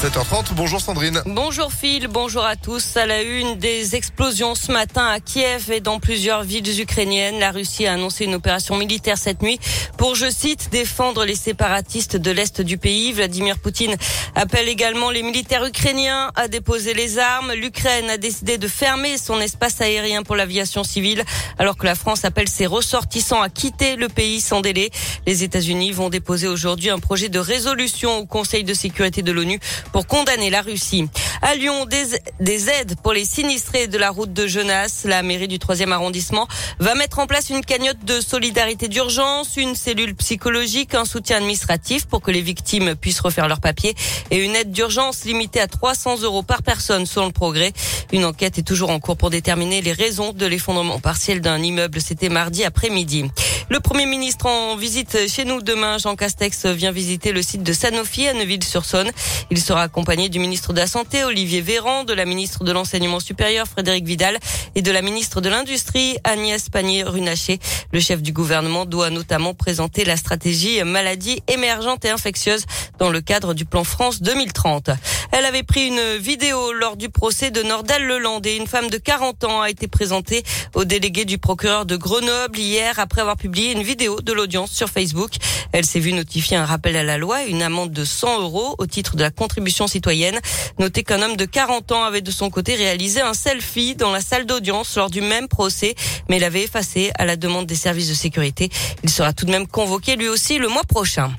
[0.00, 0.54] 7h30.
[0.54, 1.20] Bonjour Sandrine.
[1.26, 2.96] Bonjour Phil, bonjour à tous.
[2.96, 7.50] À la une des explosions ce matin à Kiev et dans plusieurs villes ukrainiennes, la
[7.50, 9.60] Russie a annoncé une opération militaire cette nuit
[9.98, 13.12] pour, je cite, défendre les séparatistes de l'Est du pays.
[13.12, 13.94] Vladimir Poutine
[14.34, 17.52] appelle également les militaires ukrainiens à déposer les armes.
[17.52, 21.24] L'Ukraine a décidé de fermer son espace aérien pour l'aviation civile
[21.58, 24.90] alors que la France appelle ses ressortissants à quitter le pays sans délai.
[25.26, 29.60] Les États-Unis vont déposer aujourd'hui un projet de résolution au Conseil de sécurité de l'ONU
[29.92, 31.08] pour condamner la Russie.
[31.42, 35.04] À Lyon, des, des, aides pour les sinistrés de la route de Genasse.
[35.04, 36.46] La mairie du 3e arrondissement
[36.78, 42.06] va mettre en place une cagnotte de solidarité d'urgence, une cellule psychologique, un soutien administratif
[42.06, 43.94] pour que les victimes puissent refaire leurs papiers
[44.30, 47.72] et une aide d'urgence limitée à 300 euros par personne selon le progrès.
[48.12, 52.00] Une enquête est toujours en cours pour déterminer les raisons de l'effondrement partiel d'un immeuble.
[52.00, 53.30] C'était mardi après-midi.
[53.72, 57.72] Le Premier ministre en visite chez nous demain, Jean Castex vient visiter le site de
[57.72, 59.12] Sanofi à Neuville-sur-Saône.
[59.52, 63.20] Il sera accompagné du ministre de la Santé, Olivier Véran, de la ministre de l'Enseignement
[63.20, 64.40] supérieur, Frédéric Vidal,
[64.74, 67.60] et de la ministre de l'Industrie, Agnès Pannier-Runacher.
[67.92, 72.64] Le chef du gouvernement doit notamment présenter la stratégie maladie émergente et infectieuse
[72.98, 74.90] dans le cadre du plan France 2030.
[75.32, 78.00] Elle avait pris une vidéo lors du procès de Nordal
[78.44, 80.42] et une femme de 40 ans a été présentée
[80.74, 84.88] au délégué du procureur de Grenoble hier après avoir publié une vidéo de l'audience sur
[84.88, 85.30] Facebook.
[85.72, 88.86] Elle s'est vue notifier un rappel à la loi une amende de 100 euros au
[88.86, 90.38] titre de la contribution citoyenne.
[90.78, 94.20] Notez qu'un homme de 40 ans avait de son côté réalisé un selfie dans la
[94.20, 95.94] salle d'audience lors du même procès,
[96.28, 98.70] mais il avait effacé à la demande des services de sécurité.
[99.04, 101.30] Il sera tout de même convoqué lui aussi le mois prochain.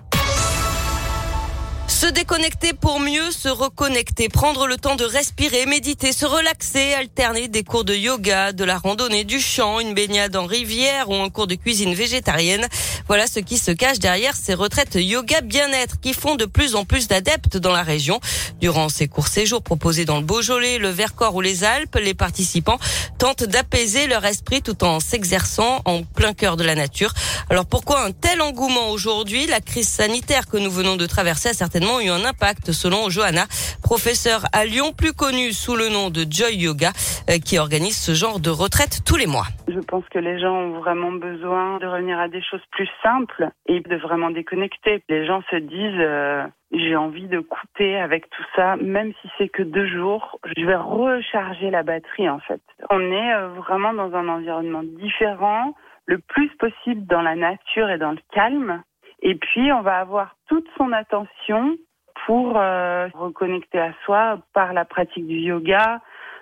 [2.01, 7.47] Se déconnecter pour mieux se reconnecter, prendre le temps de respirer, méditer, se relaxer, alterner
[7.47, 11.29] des cours de yoga, de la randonnée, du chant, une baignade en rivière ou un
[11.29, 12.67] cours de cuisine végétarienne.
[13.07, 16.85] Voilà ce qui se cache derrière ces retraites yoga bien-être qui font de plus en
[16.85, 18.19] plus d'adeptes dans la région.
[18.59, 22.79] Durant ces courts séjours proposés dans le Beaujolais, le Vercors ou les Alpes, les participants
[23.19, 27.13] tentent d'apaiser leur esprit tout en s'exerçant en plein cœur de la nature.
[27.51, 29.45] Alors pourquoi un tel engouement aujourd'hui?
[29.45, 33.45] La crise sanitaire que nous venons de traverser a certainement eu un impact selon Johanna,
[33.83, 36.91] professeure à Lyon, plus connue sous le nom de Joy Yoga,
[37.29, 39.47] euh, qui organise ce genre de retraite tous les mois.
[39.67, 43.49] Je pense que les gens ont vraiment besoin de revenir à des choses plus simples
[43.65, 45.03] et de vraiment déconnecter.
[45.09, 49.49] Les gens se disent euh, j'ai envie de couper avec tout ça, même si c'est
[49.49, 52.61] que deux jours, je vais recharger la batterie en fait.
[52.89, 55.73] On est euh, vraiment dans un environnement différent,
[56.05, 58.83] le plus possible dans la nature et dans le calme.
[59.21, 61.77] Et puis, on va avoir toute son attention
[62.25, 66.01] pour euh, reconnecter à soi par la pratique du yoga,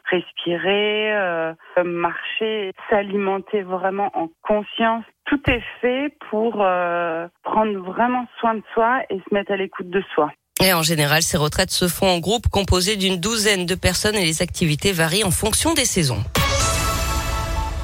[0.10, 1.54] respirer, euh,
[1.84, 5.04] marcher, s'alimenter vraiment en conscience.
[5.26, 9.90] Tout est fait pour euh, prendre vraiment soin de soi et se mettre à l'écoute
[9.90, 10.32] de soi.
[10.62, 14.26] Et en général, ces retraites se font en groupe composé d'une douzaine de personnes et
[14.26, 16.22] les activités varient en fonction des saisons.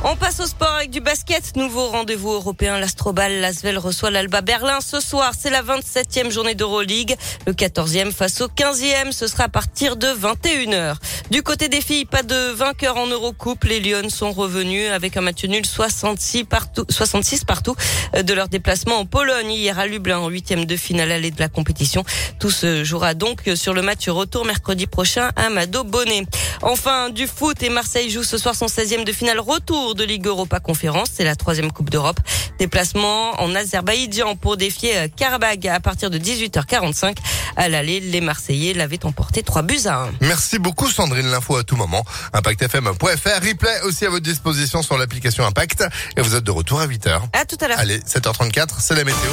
[0.08, 1.56] On passe au sport avec du basket.
[1.56, 2.78] Nouveau rendez-vous européen.
[2.78, 5.34] L'Astrobal, Lasvel reçoit l'Alba Berlin ce soir.
[5.36, 7.16] C'est la 27e journée d'Euroleague.
[7.48, 9.12] Le 14e face au 15e.
[9.12, 10.98] Ce sera à partir de 21h.
[11.32, 13.64] Du côté des filles, pas de vainqueur en Eurocoupe.
[13.64, 17.76] Les Lyonnes sont revenus avec un match nul 66 partout, 66 partout
[18.14, 21.50] de leur déplacement en Pologne hier à Lublin en huitième de finale allée de la
[21.50, 22.04] compétition.
[22.40, 26.28] Tout se jouera donc sur le match retour mercredi prochain à Mado Bonnet.
[26.62, 30.28] Enfin, du foot et Marseille joue ce soir son 16e de finale retour de Ligue
[30.28, 31.10] Europa Conférence.
[31.14, 32.20] C'est la troisième Coupe d'Europe.
[32.60, 37.18] Déplacement en Azerbaïdjan pour défier euh, Karabag à partir de 18h45.
[37.56, 40.10] À l'aller, les Marseillais l'avaient emporté 3 buts à 1.
[40.22, 42.04] Merci beaucoup Sandrine, l'info à tout moment.
[42.34, 45.86] ImpactFM.fr, replay aussi à votre disposition sur l'application Impact.
[46.18, 47.22] Et vous êtes de retour à 8h.
[47.34, 47.80] À tout à l'heure.
[47.80, 49.32] Allez, 7h34, c'est la météo.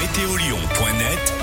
[0.00, 1.38] Météolion.net